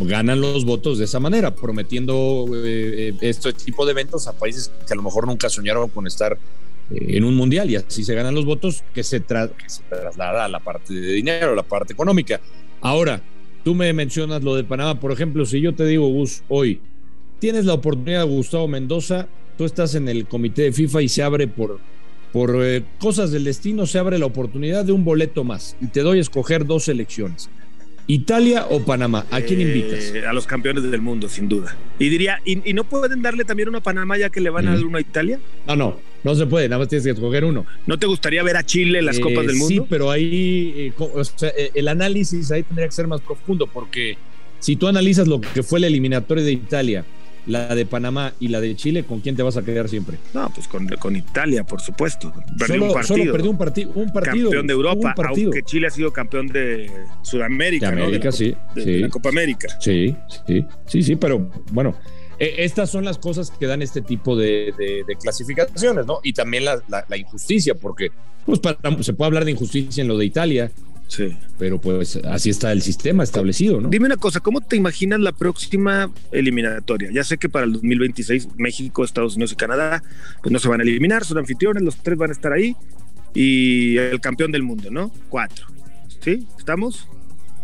ganan 0.00 0.40
los 0.40 0.64
votos 0.64 0.98
de 0.98 1.04
esa 1.04 1.20
manera, 1.20 1.54
prometiendo 1.54 2.46
este 3.20 3.52
tipo 3.52 3.84
de 3.84 3.92
eventos 3.92 4.26
a 4.28 4.32
países 4.32 4.70
que 4.86 4.92
a 4.92 4.96
lo 4.96 5.02
mejor 5.02 5.26
nunca 5.26 5.48
soñaron 5.48 5.88
con 5.88 6.06
estar 6.06 6.38
en 6.90 7.24
un 7.24 7.34
mundial 7.34 7.70
y 7.70 7.76
así 7.76 8.04
se 8.04 8.14
ganan 8.14 8.34
los 8.34 8.44
votos 8.44 8.84
que 8.94 9.02
se, 9.02 9.18
se 9.18 9.82
traslada 9.88 10.44
a 10.44 10.48
la 10.48 10.60
parte 10.60 10.94
de 10.94 11.12
dinero, 11.12 11.54
la 11.54 11.62
parte 11.62 11.92
económica. 11.92 12.40
Ahora, 12.80 13.20
tú 13.64 13.74
me 13.74 13.92
mencionas 13.92 14.42
lo 14.42 14.54
de 14.54 14.64
Panamá, 14.64 15.00
por 15.00 15.12
ejemplo, 15.12 15.44
si 15.46 15.60
yo 15.60 15.74
te 15.74 15.84
digo, 15.86 16.08
Gus, 16.08 16.42
hoy 16.48 16.80
tienes 17.38 17.64
la 17.64 17.74
oportunidad, 17.74 18.26
Gustavo 18.26 18.68
Mendoza, 18.68 19.28
tú 19.58 19.64
estás 19.64 19.94
en 19.94 20.08
el 20.08 20.26
comité 20.26 20.62
de 20.62 20.72
FIFA 20.72 21.02
y 21.02 21.08
se 21.08 21.22
abre 21.22 21.48
por, 21.48 21.80
por 22.32 22.64
eh, 22.64 22.84
cosas 22.98 23.30
del 23.30 23.44
destino 23.44 23.86
se 23.86 23.98
abre 23.98 24.18
la 24.18 24.26
oportunidad 24.26 24.84
de 24.84 24.92
un 24.92 25.04
boleto 25.04 25.44
más 25.44 25.76
y 25.80 25.86
te 25.88 26.00
doy 26.00 26.18
a 26.18 26.20
escoger 26.20 26.66
dos 26.66 26.84
selecciones. 26.84 27.48
Italia 28.08 28.66
o 28.70 28.84
Panamá, 28.84 29.26
¿a 29.30 29.40
quién 29.40 29.60
invitas? 29.60 30.12
Eh, 30.14 30.24
a 30.26 30.32
los 30.32 30.46
campeones 30.46 30.84
del 30.90 31.00
mundo, 31.00 31.28
sin 31.28 31.48
duda. 31.48 31.76
Y 31.98 32.08
diría, 32.08 32.40
¿y, 32.44 32.72
no 32.72 32.84
pueden 32.84 33.20
darle 33.20 33.44
también 33.44 33.68
uno 33.68 33.78
a 33.78 33.82
Panamá 33.82 34.16
ya 34.16 34.30
que 34.30 34.40
le 34.40 34.50
van 34.50 34.68
a 34.68 34.74
dar 34.74 34.84
uno 34.84 34.98
a 34.98 35.00
Italia? 35.00 35.40
No, 35.66 35.74
no, 35.74 35.98
no 36.22 36.34
se 36.36 36.46
puede, 36.46 36.68
nada 36.68 36.78
más 36.78 36.88
tienes 36.88 37.04
que 37.04 37.10
escoger 37.10 37.44
uno. 37.44 37.66
¿No 37.86 37.98
te 37.98 38.06
gustaría 38.06 38.42
ver 38.44 38.56
a 38.56 38.64
Chile 38.64 39.00
en 39.00 39.06
las 39.06 39.18
Copas 39.18 39.46
del 39.46 39.56
Mundo? 39.56 39.82
Sí, 39.82 39.86
pero 39.90 40.10
ahí 40.10 40.92
el 41.74 41.88
análisis 41.88 42.52
ahí 42.52 42.62
tendría 42.62 42.86
que 42.86 42.94
ser 42.94 43.08
más 43.08 43.20
profundo 43.20 43.66
porque 43.66 44.16
si 44.60 44.76
tú 44.76 44.86
analizas 44.86 45.26
lo 45.26 45.40
que 45.40 45.62
fue 45.62 45.80
la 45.80 45.88
eliminatoria 45.88 46.44
de 46.44 46.52
Italia 46.52 47.04
la 47.46 47.74
de 47.74 47.86
Panamá 47.86 48.32
y 48.40 48.48
la 48.48 48.60
de 48.60 48.74
Chile, 48.76 49.04
¿con 49.04 49.20
quién 49.20 49.36
te 49.36 49.42
vas 49.42 49.56
a 49.56 49.64
quedar 49.64 49.88
siempre? 49.88 50.18
No, 50.34 50.50
pues 50.54 50.68
con, 50.68 50.86
con 50.88 51.16
Italia, 51.16 51.64
por 51.64 51.80
supuesto. 51.80 52.32
Perdió 52.58 52.84
un 52.84 52.92
partido. 52.92 53.16
Solo 53.16 53.32
perdió 53.32 53.50
un, 53.50 53.58
partido 53.58 53.90
un 53.94 54.12
partido. 54.12 54.50
Campeón 54.50 54.66
de 54.66 54.72
Europa, 54.72 55.14
aunque 55.16 55.62
Chile 55.62 55.86
ha 55.86 55.90
sido 55.90 56.12
campeón 56.12 56.48
de 56.48 56.90
Sudamérica. 57.22 57.90
De 57.90 58.02
América, 58.02 58.32
sí. 58.32 58.54
De, 58.74 59.00
la 59.00 59.08
Copa 59.08 59.28
América. 59.28 59.68
Sí, 59.80 60.16
sí, 60.46 60.64
sí, 60.86 61.02
sí, 61.02 61.16
pero 61.16 61.50
bueno. 61.72 61.96
E, 62.38 62.64
estas 62.64 62.90
son 62.90 63.04
las 63.04 63.18
cosas 63.18 63.50
que 63.50 63.66
dan 63.66 63.80
este 63.80 64.02
tipo 64.02 64.36
de, 64.36 65.04
clasificaciones, 65.20 66.04
¿no? 66.06 66.20
Y 66.22 66.32
también 66.32 66.64
la, 66.64 66.82
la, 66.88 67.16
injusticia, 67.16 67.74
porque 67.74 68.10
pues 68.44 68.60
se 69.00 69.12
puede 69.12 69.26
hablar 69.26 69.44
de 69.44 69.52
injusticia 69.52 70.02
en 70.02 70.08
lo 70.08 70.18
de 70.18 70.26
Italia, 70.26 70.70
Sí. 71.08 71.36
Pero 71.58 71.80
pues 71.80 72.16
así 72.16 72.50
está 72.50 72.72
el 72.72 72.82
sistema 72.82 73.22
establecido, 73.22 73.80
¿no? 73.80 73.88
Dime 73.88 74.06
una 74.06 74.16
cosa, 74.16 74.40
¿cómo 74.40 74.60
te 74.60 74.76
imaginas 74.76 75.20
la 75.20 75.32
próxima 75.32 76.12
eliminatoria? 76.32 77.10
Ya 77.12 77.24
sé 77.24 77.38
que 77.38 77.48
para 77.48 77.64
el 77.64 77.72
2026 77.72 78.48
México, 78.56 79.04
Estados 79.04 79.36
Unidos 79.36 79.52
y 79.52 79.56
Canadá 79.56 80.02
pues 80.42 80.52
no 80.52 80.58
se 80.58 80.68
van 80.68 80.80
a 80.80 80.82
eliminar, 80.82 81.24
son 81.24 81.38
anfitriones, 81.38 81.82
los 81.82 81.96
tres 81.96 82.18
van 82.18 82.30
a 82.30 82.32
estar 82.32 82.52
ahí 82.52 82.76
y 83.34 83.96
el 83.98 84.20
campeón 84.20 84.50
del 84.52 84.62
mundo, 84.62 84.90
¿no? 84.90 85.12
Cuatro. 85.28 85.66
¿Sí? 86.20 86.46
¿Estamos? 86.58 87.08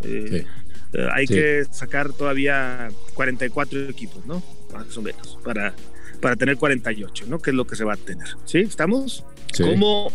Eh, 0.03 0.45
eh, 0.93 1.07
hay 1.11 1.25
que 1.25 1.65
sacar 1.71 2.13
todavía 2.13 2.89
44 3.13 3.89
equipos, 3.89 4.25
¿no? 4.25 4.41
Más 4.73 4.97
o 4.97 5.01
menos, 5.01 5.37
para, 5.43 5.73
para 6.21 6.35
tener 6.35 6.57
48, 6.57 7.25
¿no? 7.27 7.39
Que 7.39 7.51
es 7.51 7.55
lo 7.55 7.65
que 7.65 7.75
se 7.75 7.83
va 7.83 7.93
a 7.93 7.97
tener. 7.97 8.27
¿Sí? 8.45 8.59
¿Estamos? 8.59 9.25
¿Cómo 9.57 10.11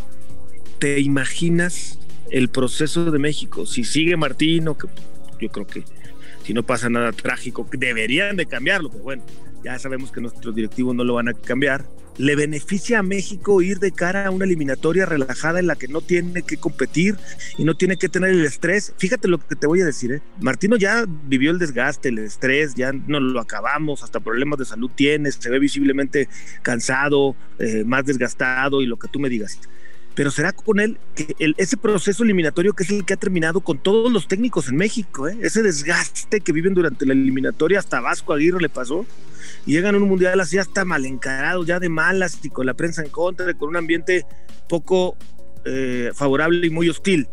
te 0.79 1.01
imaginas 1.01 1.99
el 2.31 2.49
proceso 2.49 3.11
de 3.11 3.19
México. 3.19 3.67
Si 3.67 3.85
sigue 3.85 4.17
Martino, 4.17 4.77
que 4.77 4.89
yo 5.41 5.49
creo 5.49 5.67
que 5.67 5.85
si 6.45 6.55
no 6.55 6.63
pasa 6.63 6.89
nada 6.89 7.13
trágico, 7.13 7.69
deberían 7.73 8.37
de 8.37 8.47
cambiarlo, 8.47 8.91
pero 8.91 9.05
bueno, 9.05 9.23
ya 9.63 9.79
sabemos 9.79 10.11
que 10.13 10.21
nuestros 10.21 10.55
directivos 10.55 10.95
no 10.95 11.05
lo 11.05 11.15
van 11.15 11.29
a 11.29 11.35
cambiar. 11.35 11.85
¿Le 12.17 12.35
beneficia 12.35 12.99
a 12.99 13.03
México 13.05 13.63
ir 13.63 13.79
de 13.79 13.93
cara 13.93 14.27
a 14.27 14.31
una 14.31 14.45
eliminatoria 14.45 15.07
relajada 15.07 15.61
en 15.61 15.69
la 15.69 15.77
que 15.77 15.87
no 15.87 16.01
tiene 16.01 16.43
que 16.43 16.57
competir 16.57 17.17
y 17.59 17.65
no 17.65 17.77
tiene 17.77 17.97
que 17.97 18.09
tener 18.09 18.31
el 18.31 18.45
estrés? 18.45 18.93
Fíjate 18.99 19.29
lo 19.29 19.39
que 19.39 19.55
te 19.55 19.69
voy 19.69 19.83
a 19.83 19.85
decir, 19.85 20.11
¿eh? 20.11 20.23
Martino 20.41 20.77
ya 20.77 21.05
vivió 21.07 21.53
el 21.53 21.61
desgaste, 21.61 22.09
el 22.09 22.19
estrés, 22.19 22.75
ya 22.75 22.93
no 22.93 23.21
lo 23.21 23.39
acabamos, 23.41 24.03
hasta 24.03 24.19
problemas 24.19 24.59
de 24.59 24.65
salud 24.65 24.91
tiene, 24.93 25.31
se 25.31 25.49
ve 25.49 25.61
visiblemente 25.61 26.29
cansado, 26.63 27.37
eh, 27.61 27.85
más 27.85 28.05
desgastado 28.05 28.83
y 28.83 28.87
lo 28.87 28.99
que 28.99 29.07
tú 29.07 29.21
me 29.21 29.29
digas 29.29 29.61
pero 30.19 30.33
será 30.33 30.51
con 30.51 30.81
él 30.81 30.99
que 31.15 31.33
ese 31.59 31.77
proceso 31.77 32.25
eliminatorio 32.25 32.73
que 32.73 32.83
es 32.83 32.91
el 32.91 33.05
que 33.05 33.15
ha 33.15 33.17
terminado 33.17 33.61
con 33.61 33.79
todos 33.79 34.11
los 34.11 34.27
técnicos 34.27 34.69
en 34.69 34.75
México, 34.75 35.29
¿eh? 35.29 35.39
ese 35.43 35.63
desgaste 35.63 36.41
que 36.41 36.51
viven 36.51 36.75
durante 36.75 37.07
la 37.07 37.13
eliminatoria, 37.13 37.79
hasta 37.79 38.01
Vasco 38.01 38.33
Aguirre 38.33 38.61
le 38.61 38.69
pasó, 38.69 39.07
y 39.65 39.75
llegan 39.75 39.95
a 39.95 39.99
un 39.99 40.09
mundial 40.09 40.41
así 40.41 40.59
hasta 40.59 40.85
mal 40.85 41.07
encarado, 41.07 41.65
ya 41.65 41.79
de 41.79 41.89
malas 41.89 42.41
y 42.43 42.51
con 42.51 42.67
la 42.67 42.75
prensa 42.75 43.05
en 43.05 43.11
contra, 43.11 43.55
con 43.55 43.69
un 43.69 43.77
ambiente 43.77 44.27
poco 44.69 45.17
eh, 45.65 46.11
favorable 46.17 46.67
y 46.67 46.71
muy 46.71 46.89
hostil. 46.89 47.29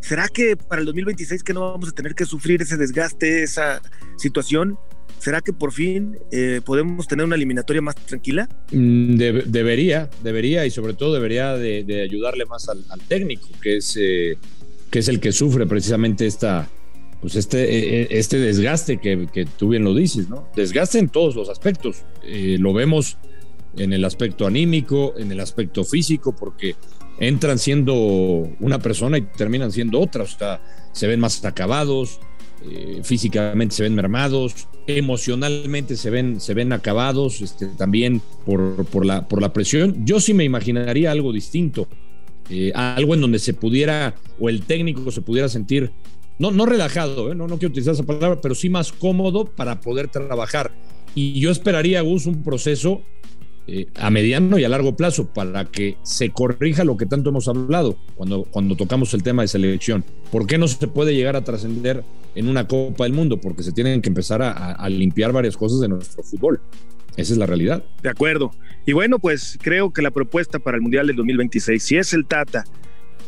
¿Será 0.00 0.28
que 0.28 0.56
para 0.56 0.80
el 0.80 0.86
2026 0.86 1.42
que 1.42 1.52
no 1.52 1.70
vamos 1.70 1.90
a 1.90 1.92
tener 1.92 2.14
que 2.14 2.24
sufrir 2.24 2.62
ese 2.62 2.78
desgaste, 2.78 3.42
esa 3.42 3.82
situación? 4.16 4.78
¿Será 5.18 5.40
que 5.40 5.52
por 5.52 5.72
fin 5.72 6.18
eh, 6.30 6.60
podemos 6.64 7.08
tener 7.08 7.24
una 7.26 7.36
eliminatoria 7.36 7.82
más 7.82 7.94
tranquila? 7.96 8.48
Mm, 8.70 9.16
debería, 9.16 10.08
debería 10.22 10.66
y 10.66 10.70
sobre 10.70 10.94
todo 10.94 11.14
debería 11.14 11.56
de, 11.56 12.02
ayudarle 12.02 12.44
más 12.46 12.68
al, 12.68 12.84
técnico, 13.08 13.48
que 13.60 13.78
es, 13.78 13.96
eh, 14.00 14.38
que 14.90 15.00
es 15.00 15.08
el 15.08 15.18
que 15.18 15.32
sufre 15.32 15.66
precisamente 15.66 16.26
esta, 16.26 16.68
pues 17.20 17.34
este, 17.34 18.02
e, 18.02 18.18
este 18.18 18.38
desgaste 18.38 18.98
que, 18.98 19.26
que 19.32 19.46
tú 19.46 19.70
bien 19.70 19.84
lo 19.84 19.94
dices, 19.94 20.28
¿no? 20.28 20.48
Desgaste 20.54 20.98
en 20.98 21.08
todos 21.08 21.34
los 21.34 21.48
aspectos. 21.48 22.04
Eh, 22.22 22.56
lo 22.60 22.72
vemos 22.72 23.18
en 23.76 23.92
el 23.92 24.04
aspecto 24.04 24.46
anímico, 24.46 25.14
en 25.16 25.32
el 25.32 25.40
aspecto 25.40 25.84
físico, 25.84 26.34
porque 26.34 26.76
entran 27.18 27.58
siendo 27.58 27.94
una 28.60 28.78
persona 28.78 29.18
y 29.18 29.22
terminan 29.22 29.72
siendo 29.72 30.00
otra, 30.00 30.24
o 30.24 30.26
sea, 30.26 30.60
se 30.92 31.06
ven 31.06 31.20
más 31.20 31.44
acabados, 31.44 32.20
eh, 32.64 33.00
físicamente 33.02 33.74
se 33.74 33.82
ven 33.82 33.94
mermados, 33.94 34.66
emocionalmente 34.86 35.96
se 35.96 36.10
ven, 36.10 36.40
se 36.40 36.54
ven 36.54 36.72
acabados 36.72 37.40
este, 37.40 37.66
también 37.66 38.22
por, 38.44 38.84
por, 38.86 39.04
la, 39.04 39.28
por 39.28 39.40
la 39.40 39.52
presión. 39.52 40.04
Yo 40.04 40.20
sí 40.20 40.34
me 40.34 40.44
imaginaría 40.44 41.10
algo 41.10 41.32
distinto, 41.32 41.86
eh, 42.50 42.72
algo 42.74 43.14
en 43.14 43.20
donde 43.20 43.38
se 43.38 43.54
pudiera, 43.54 44.14
o 44.40 44.48
el 44.48 44.62
técnico 44.62 45.10
se 45.10 45.20
pudiera 45.20 45.48
sentir, 45.48 45.90
no, 46.38 46.50
no 46.50 46.66
relajado, 46.66 47.32
¿eh? 47.32 47.34
no, 47.34 47.46
no 47.46 47.58
quiero 47.58 47.70
utilizar 47.70 47.94
esa 47.94 48.04
palabra, 48.04 48.40
pero 48.40 48.54
sí 48.54 48.68
más 48.68 48.92
cómodo 48.92 49.46
para 49.46 49.80
poder 49.80 50.08
trabajar. 50.08 50.72
Y 51.14 51.40
yo 51.40 51.50
esperaría, 51.50 52.02
Gus, 52.02 52.26
un 52.26 52.42
proceso 52.42 53.02
eh, 53.68 53.86
a 53.96 54.10
mediano 54.10 54.58
y 54.58 54.64
a 54.64 54.68
largo 54.68 54.96
plazo 54.96 55.26
para 55.26 55.64
que 55.64 55.96
se 56.04 56.30
corrija 56.30 56.84
lo 56.84 56.96
que 56.96 57.06
tanto 57.06 57.30
hemos 57.30 57.48
hablado 57.48 57.96
cuando, 58.14 58.44
cuando 58.44 58.76
tocamos 58.76 59.12
el 59.12 59.24
tema 59.24 59.42
de 59.42 59.48
selección. 59.48 60.04
¿Por 60.30 60.46
qué 60.46 60.56
no 60.56 60.68
se 60.68 60.86
puede 60.86 61.14
llegar 61.14 61.34
a 61.34 61.42
trascender 61.42 62.04
en 62.36 62.48
una 62.48 62.68
Copa 62.68 63.04
del 63.04 63.12
Mundo? 63.12 63.40
Porque 63.40 63.62
se 63.62 63.72
tienen 63.72 64.00
que 64.02 64.08
empezar 64.08 64.42
a, 64.42 64.88
limpiar 64.88 65.32
varias 65.32 65.56
cosas 65.56 65.80
de 65.80 65.88
nuestro 65.88 66.22
fútbol. 66.22 66.60
Esa 67.16 67.32
es 67.32 67.38
la 67.38 67.46
realidad. 67.46 67.82
De 68.02 68.10
acuerdo. 68.10 68.52
Y 68.84 68.92
bueno, 68.92 69.18
pues 69.18 69.58
creo 69.60 69.90
que 69.92 70.02
la 70.02 70.10
propuesta 70.10 70.58
para 70.58 70.76
el 70.76 70.82
Mundial 70.82 71.06
del 71.06 71.16
2026, 71.16 71.82
si 71.82 71.96
es 71.96 72.12
el 72.12 72.26
Tata 72.26 72.64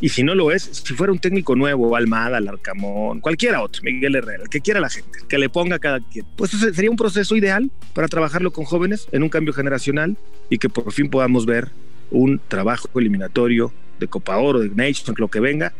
y 0.01 0.11
si 0.11 0.23
no 0.23 0.35
lo 0.35 0.53
es, 0.53 0.63
si 0.63 0.95
fuera 0.95 1.13
un 1.13 1.19
técnico 1.19 1.57
nuevo, 1.57 1.97
Almada, 1.97 2.41
Larcamón, 2.41 3.21
cualquiera 3.21 3.63
otro, 3.63 3.83
Miguel 3.83 4.15
Herrera, 4.15 4.45
el 4.45 4.49
que 4.49 4.61
quiera 4.61 4.79
la 4.79 4.91
gente, 4.91 5.19
que 5.29 5.39
le 5.39 5.49
ponga 5.49 5.77
a 5.77 5.79
cada 5.81 6.01
quien, 6.01 6.25
pues 6.37 6.53
sería 6.53 6.91
un 6.91 6.97
proceso 6.97 7.35
ideal 7.35 7.71
para 7.95 8.07
trabajarlo 8.07 8.53
con 8.53 8.65
jóvenes 8.65 9.09
en 9.11 9.25
un 9.25 9.29
cambio 9.29 9.53
generacional 9.53 10.17
y 10.51 10.59
que 10.59 10.69
por 10.69 10.93
fin 10.93 11.11
podamos 11.11 11.47
ver 11.47 11.71
un 12.11 12.41
trabajo 12.47 12.89
eliminatorio 12.95 13.73
de 13.99 14.07
Copa 14.07 14.37
Oro, 14.37 14.61
de 14.61 14.69
Nations, 14.69 15.19
lo 15.19 15.29
que 15.29 15.41
venga, 15.41 15.73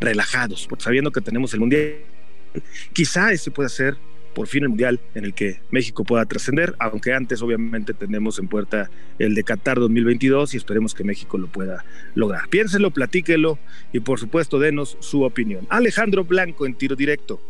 relajados, 0.00 0.68
sabiendo 0.78 1.10
que 1.10 1.20
tenemos 1.20 1.54
el 1.54 1.60
Mundial. 1.60 1.94
Quizá 2.92 3.32
ese 3.32 3.50
pueda 3.50 3.68
ser 3.68 3.96
por 4.34 4.46
fin 4.46 4.62
el 4.62 4.68
Mundial 4.68 5.00
en 5.16 5.24
el 5.24 5.34
que 5.34 5.60
México 5.70 6.04
pueda 6.04 6.24
trascender, 6.24 6.76
aunque 6.78 7.12
antes 7.12 7.42
obviamente 7.42 7.92
tenemos 7.92 8.38
en 8.38 8.46
puerta 8.46 8.88
el 9.18 9.34
de 9.34 9.42
Qatar 9.42 9.80
2022 9.80 10.54
y 10.54 10.56
esperemos 10.56 10.94
que 10.94 11.02
México 11.02 11.38
lo 11.38 11.48
pueda 11.48 11.84
lograr. 12.14 12.48
Piénselo, 12.48 12.92
platíquelo 12.92 13.58
y 13.92 13.98
por 13.98 14.20
supuesto 14.20 14.60
denos 14.60 14.96
su 15.00 15.22
opinión. 15.22 15.66
Alejandro 15.70 16.24
Blanco 16.24 16.66
en 16.66 16.74
tiro 16.76 16.94
directo. 16.94 17.40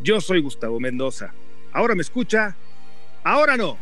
Yo 0.00 0.20
soy 0.20 0.40
Gustavo 0.40 0.78
Mendoza. 0.78 1.34
Ahora 1.72 1.96
me 1.96 2.02
escucha, 2.02 2.54
ahora 3.24 3.56
no. 3.56 3.76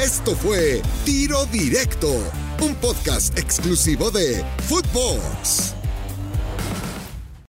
Esto 0.00 0.34
fue 0.34 0.80
Tiro 1.04 1.44
Directo, 1.46 2.08
un 2.60 2.74
podcast 2.76 3.36
exclusivo 3.38 4.10
de 4.10 4.44
Footbox. 4.68 5.77